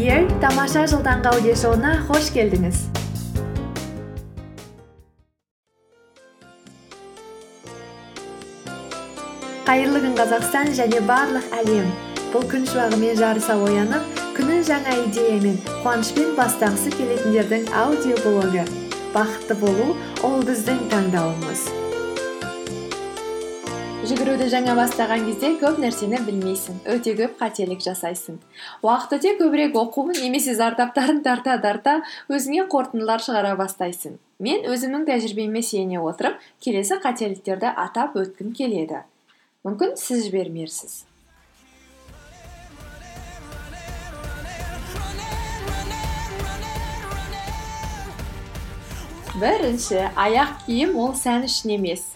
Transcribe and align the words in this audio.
Here 0.00 0.22
тамаша 0.40 0.86
жыл 0.88 1.02
таңғы 1.04 1.28
аудиошоуына 1.28 1.90
қош 2.08 2.30
келдіңіз 2.32 2.78
қайырлы 9.66 10.00
күн 10.06 10.16
қазақстан 10.22 10.72
және 10.78 11.02
барлық 11.10 11.52
әлем. 11.58 11.92
Бұл 12.32 12.48
күн 12.48 12.64
шуағымен 12.70 13.20
жарыса 13.20 13.58
оянып 13.66 14.24
күнін 14.38 14.64
жаңа 14.70 14.96
идеямен 15.02 15.60
қуанышпен 15.84 16.32
бастағысы 16.40 16.94
келетіндердің 16.96 17.68
аудиоблогы. 17.84 18.64
Бақытты 19.12 19.60
болу 19.60 19.92
ол 20.24 20.40
біздің 20.48 20.80
таңдауымыз. 20.94 21.68
Жүгіруді 24.00 24.46
жаңа 24.48 24.72
бастаған 24.78 25.26
кезде 25.26 25.50
көп 25.60 25.76
нәрсені 25.82 26.22
білмейсің. 26.24 26.78
Өте 26.88 27.12
көп 27.18 27.34
қателік 27.36 27.82
жасайсың. 27.84 28.38
Уақыт 28.80 29.18
өте 29.18 29.32
көбірек 29.36 29.74
оқу 29.76 30.06
немесе 30.14 30.54
зардаптарын 30.56 31.18
тарта 31.20 31.58
тарта 31.60 31.98
өзіңе 32.32 32.64
қорытындылар 32.72 33.20
шығара 33.20 33.52
бастайсың. 33.60 34.14
Мен 34.40 34.64
өзімнің 34.64 35.04
тәжірибеме 35.04 35.60
сене 35.60 36.00
отырып 36.00 36.38
келесі 36.64 36.96
қателіктерді 37.04 37.74
атап 37.76 38.16
өткім 38.16 38.54
келеді. 38.56 39.02
Мүмкін 39.68 39.92
сіз 40.00 40.30
жібермерсіз. 40.30 41.04
Бірінші 49.36 50.08
аяқ 50.16 50.56
киім 50.64 50.96
ол 50.96 51.12
сән 51.20 51.44
үшін 51.50 51.76
емес. 51.76 52.08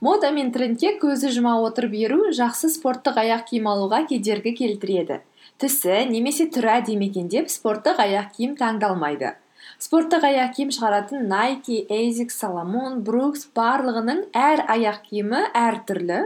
Мода 0.00 0.30
мен 0.34 0.52
трендке 0.54 0.92
көзі 1.02 1.32
жұма 1.34 1.56
отырып 1.66 1.96
еру 1.98 2.30
жақсы 2.34 2.70
спорттық 2.74 3.18
аяқ 3.24 3.48
киім 3.50 3.66
алуға 3.72 4.04
кедергі 4.10 4.54
келтіреді. 4.60 5.20
Түсі 5.58 6.04
немесе 6.12 6.46
түрі 6.54 6.70
әдемі 6.76 7.08
екен 7.10 7.28
деп 7.32 7.50
спорттық 7.50 7.98
аяқ 8.04 8.30
киім 8.36 8.54
таңдалмайды. 8.60 9.34
Спорттық 9.82 10.28
аяқ 10.30 10.54
киім 10.56 10.70
шығаратын 10.74 11.26
найки 11.30 11.80
эйзикс 11.90 12.38
соломон 12.38 13.02
брукс 13.06 13.48
барлығының 13.58 14.24
әр 14.38 14.64
аяқ 14.76 15.02
киімі 15.10 15.42
әртүрлі 15.66 16.20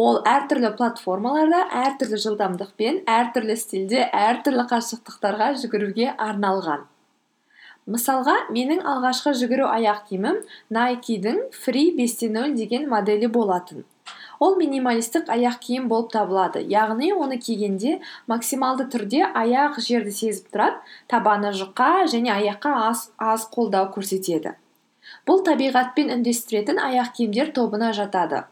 ол 0.00 0.18
әртүрлі 0.26 0.72
платформаларда 0.78 1.60
әртүрлі 1.84 2.18
жылдамдықпен 2.24 3.04
әртүрлі 3.18 3.56
стильде 3.60 4.08
әртүрлі 4.24 4.66
қашықтықтарға 4.72 5.52
жүгіруге 5.60 6.10
арналған. 6.18 6.88
Мысалға 7.86 8.34
менің 8.54 8.84
алғашқы 8.88 9.34
жүгіру 9.40 9.66
аяқ 9.68 10.06
киімім 10.08 11.42
фри 11.52 11.90
бесте 11.96 12.30
нөл 12.30 12.54
деген 12.56 12.88
моделі 12.88 13.28
болатын. 13.28 13.84
Ол 14.40 14.56
минималистік 14.56 15.28
аяқ 15.30 15.60
киім 15.60 15.88
болып 15.88 16.10
табылады. 16.12 16.60
Яғни 16.60 17.12
оны 17.12 17.38
кигенде 17.38 18.00
максималды 18.26 18.88
түрде 18.92 19.22
аяқ 19.24 19.78
жерді 19.80 20.12
сезіп 20.12 20.50
тұрады 20.52 20.80
табаны 21.08 21.52
жұқа 21.54 22.06
және 22.12 22.32
аяққа 22.34 22.74
аз, 22.90 23.10
аз 23.18 23.46
қолдау 23.54 23.92
көрсетеді. 23.94 24.56
Бұл 25.28 25.44
табиғатпен 25.46 26.10
үндестіретін 26.18 26.80
аяқ 26.82 27.14
киімдер 27.16 27.52
тобына 27.56 27.92
жатады. 27.96 28.44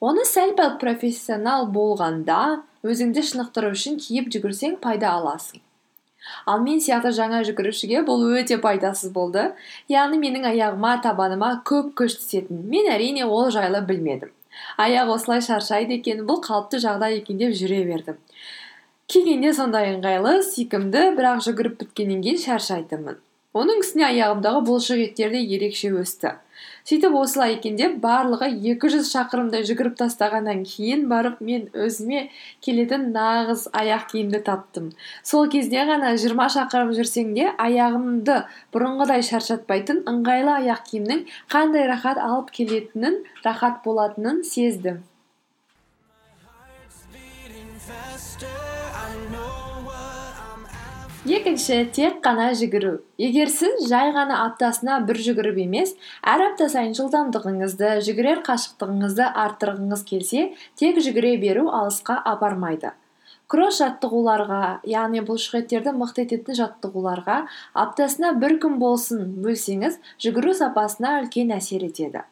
Оны 0.00 0.24
сәл 0.28 0.54
пәл 0.58 0.76
профессионал 0.80 1.70
болғанда 1.72 2.62
өзіңді 2.84 3.22
шынықтыру 3.30 3.72
үшін 3.74 4.00
киіп 4.02 4.28
жүгірсең 4.34 4.76
пайда 4.82 5.14
аласың. 5.18 5.62
Ал 6.46 6.62
мен 6.64 6.80
сияқты 6.84 7.12
жаңа 7.16 7.42
жүгірушіге 7.48 8.04
бұл 8.08 8.24
өте 8.38 8.58
пайдасыз 8.62 9.12
болды. 9.12 9.50
Яғни 9.92 10.20
менің 10.22 10.48
аяғыма 10.52 10.96
табаныма 11.04 11.50
көп 11.68 11.92
күш 12.00 12.18
түсетін. 12.20 12.64
Мен 12.70 12.90
әрине 12.92 13.26
ол 13.26 13.50
жайлы 13.54 13.82
білмедім. 13.86 14.32
Аяқ 14.78 15.14
осылай 15.16 15.42
шаршайды 15.42 15.98
екен 15.98 16.24
бұл 16.28 16.40
қалыпты 16.44 16.80
жағдай 16.82 17.18
екен 17.20 17.38
деп 17.38 17.54
жүре 17.58 17.82
бердім. 17.88 18.18
Кигенде 19.10 19.52
сондай 19.52 19.92
ыңғайлы 19.94 20.38
сүйкімді 20.46 21.10
бірақ 21.18 21.42
жүгіріп 21.48 21.78
біткеннен 21.82 22.22
кейін 22.24 22.40
шаршайтынмын. 22.46 23.18
Оның 23.54 23.82
үстіне 23.84 24.06
аяғымдағы 24.08 24.62
бұлшық 24.66 25.02
еттер 25.04 25.34
де 25.34 25.42
ерекше 25.44 25.92
өсті. 25.94 26.32
Сөйтіп 26.84 27.14
осылай 27.16 27.54
екен 27.54 27.78
деп 27.80 27.94
барлығы 28.02 28.50
200 28.60 29.06
шақырымдай 29.08 29.64
жүгіріп 29.64 29.94
тастағаннан 30.02 30.58
кейін 30.68 31.06
барып 31.08 31.38
мен 31.48 31.70
өзіме 31.86 32.26
келетін 32.66 33.06
нағыз 33.14 33.62
аяқ 33.80 34.04
киімді 34.10 34.42
таптым. 34.48 34.90
Сол 35.30 35.48
кезде 35.54 35.86
ғана 35.88 36.12
20 36.18 36.52
шақырым 36.56 36.92
жүрсең 36.98 37.32
де 37.38 37.48
аяғымды 37.68 38.36
бұрынғыдай 38.76 39.24
шаршатпайтын 39.30 40.04
ыңғайлы 40.12 40.58
аяқ 40.58 40.84
киімнің 40.90 41.24
қандай 41.56 41.88
рахат 41.88 42.20
алып 42.20 42.52
келетінін 42.60 43.20
рахат 43.48 43.80
болатынын 43.88 44.44
сездім. 44.44 45.00
Екінші 51.24 51.76
тек 51.88 52.18
қана 52.20 52.50
жүгіру. 52.52 52.98
Егер 53.16 53.48
сіз 53.48 53.86
жай 53.88 54.10
ғана 54.12 54.42
аптасына 54.44 54.98
бір 55.08 55.16
жүгіріп 55.24 55.62
емес 55.62 55.94
әр 56.20 56.50
апта 56.50 56.68
сайын 56.68 56.92
жылдамдығыңызды 56.98 57.94
жүгірер 58.04 58.42
қашықтығыңызды 58.44 59.30
арттырғыңыз 59.44 60.04
келсе 60.10 60.44
тек 60.76 61.00
жүгіре 61.00 61.38
беру 61.40 61.70
алысқа 61.72 62.18
апармайды. 62.28 62.92
Кросс 63.48 63.80
жаттығуларға 63.80 64.60
яғни 64.88 65.24
бұлшықеттерді 65.24 65.96
мықты 65.96 66.26
ететін 66.28 66.60
жаттығуларға 66.60 67.40
аптасына 67.72 68.36
бір 68.40 68.58
күн 68.60 68.78
болсын 68.80 69.24
бөлсеңіз 69.44 70.00
жүгіру 70.20 70.52
сапасына 70.60 71.18
үлкен 71.22 71.56
әсер 71.56 71.88
етеді. 71.88 72.24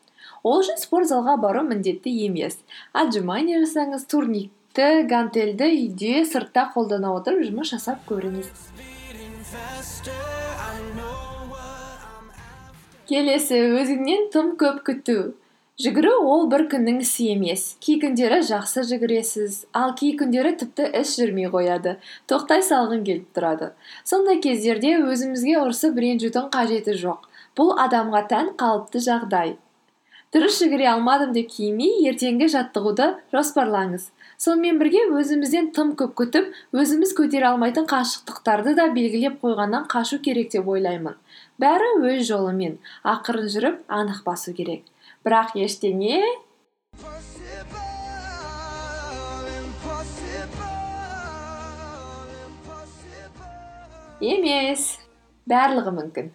Ол 0.44 0.60
үшін 0.60 0.80
спорт 0.80 1.08
залға 1.08 1.38
бару 1.40 1.62
міндетті 1.64 2.12
емес. 2.26 2.58
Отжимание 2.92 3.60
жасаңыз 3.62 4.08
турник 4.10 4.50
гантельді 4.80 5.66
үйде 5.68 6.24
сыртта 6.24 6.70
қолдана 6.72 7.10
отырып 7.12 7.42
жұмыс 7.44 7.74
жасап 7.74 8.06
көріңіз. 8.08 8.48
Келесі 13.10 13.58
өзіңнен 13.76 14.30
тым 14.32 14.54
көп 14.56 14.78
күту. 14.86 15.34
Жүгіру 15.82 16.12
ол 16.28 16.46
бір 16.48 16.64
күннің 16.72 17.02
ісі 17.04 17.26
емес. 17.32 17.76
Кей 17.84 17.98
күндері 18.00 18.38
жақсы 18.48 18.84
жүгіресіз. 18.88 19.66
Ал 19.76 19.92
кей 19.98 20.14
күндері 20.16 20.54
тіпті 20.60 20.86
іс 21.00 21.16
жүрмей 21.18 21.50
қояды. 21.52 21.98
Тоқтай 22.30 22.64
салғың 22.64 23.04
келіп 23.04 23.28
тұрады. 23.36 23.72
Сондай 24.04 24.40
кездерде 24.40 24.94
өзімізге 25.00 25.58
ұрысып 25.60 26.00
ренжудің 26.00 26.48
қажеті 26.54 26.96
жоқ. 27.02 27.28
Бұл 27.58 27.74
адамға 27.84 28.24
тән 28.32 28.52
қалыпты 28.56 29.04
жағдай. 29.04 29.56
Дұрыс 30.32 30.62
жүгіре 30.62 30.86
алмадым 30.94 31.34
деп 31.36 31.50
кейімей 31.52 32.06
ертеңгі 32.08 32.46
жаттығуды 32.48 33.10
жоспарлаңыз. 33.34 34.06
Сонымен 34.42 34.78
бірге 34.80 35.02
өзімізден 35.14 35.68
тым 35.76 35.92
көп 35.98 36.14
күтіп 36.18 36.78
өзіміз 36.82 37.12
көтере 37.18 37.46
алмайтын 37.52 37.86
қашықтықтарды 37.92 38.74
да 38.78 38.88
белгілеп 38.96 39.38
қойғаннан 39.44 39.86
қашу 39.92 40.18
керек 40.24 40.50
деп 40.54 40.66
ойлаймын. 40.74 41.14
Бәрі 41.62 41.92
өз 42.10 42.24
жолымен 42.30 42.78
ақырын 43.14 43.46
жүріп 43.54 43.84
анық 44.00 44.24
басу 44.26 44.54
керек. 44.56 44.82
Бірақ 45.22 45.54
ештеңе 45.62 46.18
емес. 54.22 54.86
Барлығы 55.46 55.94
мүмкін. 55.94 56.34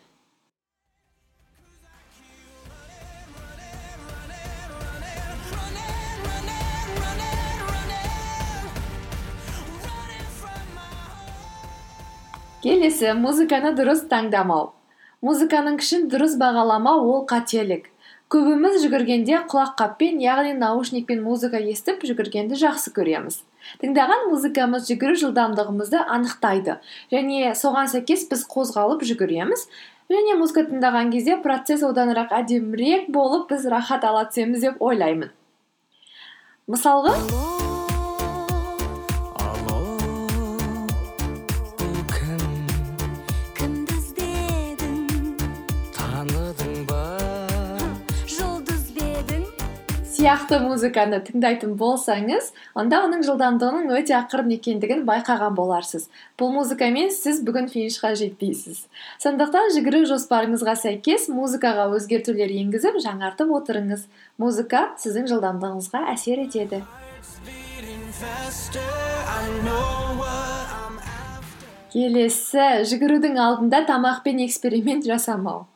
Келесі 12.67 13.13
музыканы 13.16 13.72
дұрыс 13.78 14.01
таңдамау. 14.11 14.73
Музыканың 15.23 15.78
күшін 15.79 16.09
дұрыс 16.11 16.33
бағаламау 16.41 17.05
ол 17.07 17.22
қателік. 17.29 17.85
Көбіміз 18.28 18.81
жүгіргенде 18.83 19.38
құлаққаппен 19.47 20.19
яғни 20.19 20.51
наушникпен 20.59 21.22
музыка 21.23 21.61
естіп 21.63 22.03
жүгіргенді 22.09 22.59
жақсы 22.59 22.91
көреміз. 22.97 23.39
Тыңдаған 23.79 24.27
музыкамыз 24.33 24.89
жүгіру 24.89 25.15
жылдамдығымызды 25.24 26.01
анықтайды. 26.03 26.75
Және 27.13 27.56
соған 27.56 27.88
сәйкес 27.94 28.27
біз 28.27 28.44
қозғалып 28.51 29.06
жүгіреміз. 29.07 29.63
Және 30.12 30.36
музыка 30.39 30.65
тыңдаған 30.68 31.13
кезде 31.15 31.38
процесс 31.39 31.88
оданырақ 31.88 32.36
әдемірек 32.42 33.07
болып 33.15 33.47
біз 33.53 33.63
рахат 33.71 34.03
ала 34.03 34.27
түсеміз 34.27 34.68
деп 34.68 34.83
ойлаймын. 34.83 35.31
Мысалға 36.68 37.15
сияқты 50.18 50.58
музыканы 50.64 51.19
тыңдайтын 51.22 51.75
болсаңыз 51.78 52.48
онда 52.80 53.04
оның 53.06 53.22
жылдамдығының 53.28 53.92
өте 54.00 54.16
ақырын 54.18 54.50
екендігін 54.56 55.04
байқаған 55.06 55.54
боларсыз. 55.58 56.08
Бұл 56.42 56.50
музыкамен 56.56 57.12
сіз 57.14 57.44
бүгін 57.46 57.69
финишқа 57.69 58.16
жетпейсіз. 58.18 58.80
Сондықтан 59.22 59.69
жүгіру 59.75 60.02
жоспарыңызға 60.10 60.74
сәйкес 60.81 61.28
музыкаға 61.30 61.86
өзгертулер 62.00 62.50
енгізіп 62.64 62.98
жаңартып 63.06 63.54
отырыңыз. 63.60 64.08
Музыка 64.42 64.88
сіздің 65.04 65.30
жылдамдығыңызға 65.36 66.04
әсер 66.16 66.42
етеді. 66.48 66.81
Келесі 71.94 72.68
жүгірудің 72.90 73.38
алдында 73.38 73.86
тамақпен 73.86 74.42
эксперимент 74.50 75.06
жасамау. 75.06 75.68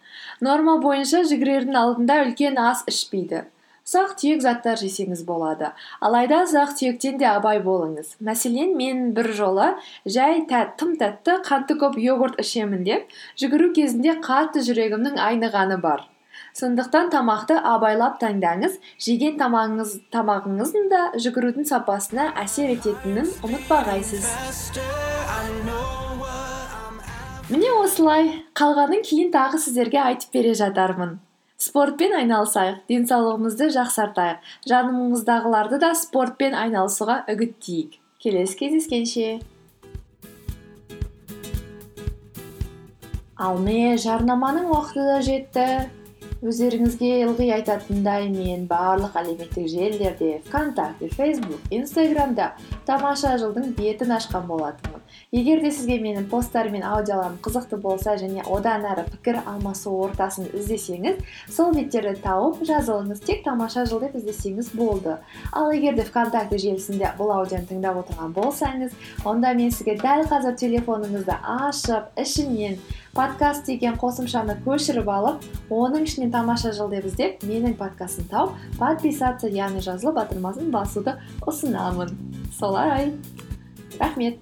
Норма 0.42 0.80
бойынша 0.82 1.28
жүгірердің 1.30 1.78
алдында 1.78 2.24
үлкен 2.26 2.58
ас 2.58 2.82
ішпейді. 2.90 3.46
Ұсақ 3.92 4.14
түйек 4.22 4.40
заттар 4.40 4.78
жесеңіз 4.80 5.26
болады. 5.28 5.74
Алайда 6.00 6.46
ұсақ 6.46 6.78
түйектен 6.80 7.18
де 7.20 7.26
абай 7.28 7.60
болыңыз. 7.60 8.14
Мәселен 8.24 8.72
мен 8.80 9.10
бір 9.12 9.34
жолы 9.36 9.66
жай 10.08 10.46
тым 10.80 10.94
тәтті 10.96 11.42
қанты 11.44 11.76
көп 11.76 11.98
йогурт 12.00 12.40
ішемін 12.40 12.86
деп 12.86 13.12
жүгіру 13.42 13.74
кезінде 13.76 14.14
қатты 14.24 14.64
жүрегімнің 14.64 15.20
айнығаны 15.20 15.82
бар. 15.84 16.06
Сондықтан 16.56 17.12
тамақты 17.12 17.58
абайлап 17.60 18.16
таңдаңыз. 18.22 18.78
Жеген 18.96 19.36
тамағыңыз, 19.42 19.92
тамағыңыздың 20.16 20.88
да 20.92 21.02
жүгірудің 21.20 21.68
сапасына 21.68 22.30
әсер 22.40 22.72
ететінін 22.72 23.28
ұмытпағайсыз. 23.44 24.30
Міне 27.52 27.76
осылай. 27.82 28.32
Қалғанын 28.56 29.04
кейін 29.04 29.36
тағы 29.36 29.60
сіздерге 29.60 30.00
айтып 30.06 30.40
бере 30.40 30.56
жатармын. 30.56 31.20
Спортпен 31.62 32.16
айналысайық 32.18 32.80
денсаулығымызды 32.90 33.68
жақсартайық 33.76 34.52
жанымыздағыларды 34.72 35.78
да 35.84 35.92
спортпен 35.98 36.56
айналысуға 36.58 37.22
үгіттейік. 37.30 38.00
Келесі 38.22 38.58
кездескенше. 38.58 39.28
Ал 43.42 43.58
жарнаманың 43.62 44.70
уақыты 44.74 45.06
да 45.06 45.22
жетті. 45.26 45.68
Өздеріңізге 46.42 47.10
ылғи 47.28 47.52
айтатындай 47.54 48.24
мен 48.34 48.64
барлық 48.66 49.14
әлеуметтік 49.20 49.68
желілерде 49.70 50.40
вконтакте 50.48 51.10
фейсбук 51.14 51.68
инстаграмда 51.70 52.48
тамаша 52.88 53.36
жылдың 53.38 53.76
бетін 53.78 54.16
ашқан 54.16 54.48
болатынмын. 54.50 55.04
Егер 55.32 55.62
де 55.62 55.70
сізге 55.70 56.00
менің 56.02 56.26
посттарым 56.32 56.74
мен 56.80 56.86
аудиоларым 56.88 57.38
қызықты 57.46 57.78
болса 57.78 58.16
және 58.18 58.42
одан 58.50 58.88
әрі 58.90 59.04
пікір 59.12 59.38
алмасу 59.46 59.94
ортасын 60.08 60.50
іздесеңіз 60.50 61.22
сол 61.46 61.76
беттерді 61.78 62.18
тауып 62.24 62.64
жазылыңыз 62.66 63.22
тек 63.28 63.44
тамаша 63.46 63.86
жыл 63.86 64.02
деп 64.02 64.18
іздесеңіз 64.18 64.74
болды. 64.74 65.20
Ал 65.54 65.70
егер 65.70 65.94
де 65.96 66.08
вконтакте 66.10 66.58
желісінде 66.58 67.14
бұл 67.20 67.36
аудионы 67.38 67.70
тыңдап 67.70 68.02
отырған 68.02 68.34
болсаңыз 68.34 68.98
онда 69.30 69.54
мен 69.54 69.70
сізге 69.70 70.00
дәл 70.02 70.26
қазір 70.32 70.58
телефоныңызды 70.58 71.38
ашып 71.70 72.10
ішінен 72.18 72.82
подкаст 73.16 73.66
деген 73.68 73.98
қосымшаны 74.00 74.56
көшіріп 74.64 75.10
алып 75.12 75.44
оның 75.74 76.06
ішінен 76.08 76.32
тамаша 76.32 76.72
жыл 76.76 76.92
деп 76.94 77.10
іздеп 77.10 77.44
менің 77.44 77.76
подкастымды 77.80 78.32
тауып 78.32 78.80
подписаться 78.80 79.52
яғни 79.52 79.84
жазылып 79.84 80.22
батырмасын 80.22 80.72
басуды 80.72 81.18
ұсынамын. 81.44 82.16
Солай. 82.56 83.12
Рахмет. 84.00 84.40